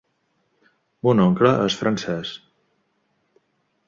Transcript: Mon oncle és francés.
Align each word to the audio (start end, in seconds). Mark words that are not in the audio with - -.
Mon 1.07 1.21
oncle 1.25 1.51
és 1.65 1.77
francés. 1.81 2.31